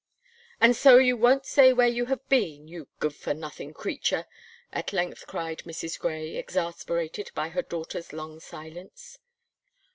"And 0.59 0.75
so 0.75 0.97
you 0.97 1.15
won't 1.15 1.45
say 1.45 1.73
where 1.73 1.87
you 1.87 2.05
have 2.07 2.27
been, 2.27 2.67
you 2.67 2.87
good 2.97 3.13
for 3.13 3.35
nothing 3.35 3.71
creature," 3.71 4.25
at 4.73 4.93
length 4.93 5.27
cried 5.27 5.59
Mrs. 5.59 5.99
Gray, 5.99 6.37
exasperated 6.37 7.29
by 7.35 7.49
her 7.49 7.61
daughter's 7.61 8.11
long 8.11 8.39
silence. 8.39 9.19